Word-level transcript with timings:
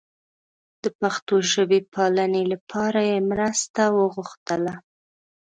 د 0.83 0.85
پښتو 0.99 1.35
ژبې 1.51 1.79
پالنې 1.93 2.43
لپاره 2.53 3.01
یې 3.11 3.17
مرسته 3.31 3.81
وغوښتله. 3.97 4.73